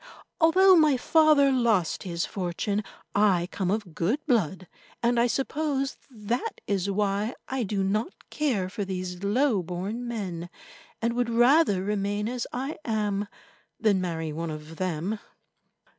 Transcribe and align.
Although 0.39 0.77
my 0.77 0.97
father 0.97 1.51
lost 1.51 2.01
his 2.01 2.25
fortune, 2.25 2.83
I 3.13 3.47
come 3.51 3.69
of 3.69 3.93
good 3.93 4.17
blood, 4.25 4.67
and 5.03 5.19
I 5.19 5.27
suppose 5.27 5.95
that 6.09 6.59
is 6.65 6.89
why 6.89 7.35
I 7.47 7.61
do 7.61 7.83
not 7.83 8.31
care 8.31 8.67
for 8.67 8.83
these 8.83 9.21
low 9.23 9.61
born 9.61 10.07
men, 10.07 10.49
and 11.03 11.13
would 11.13 11.29
rather 11.29 11.83
remain 11.83 12.27
as 12.27 12.47
I 12.51 12.79
am 12.83 13.27
than 13.79 14.01
marry 14.01 14.33
one 14.33 14.49
of 14.49 14.77
them." 14.77 15.19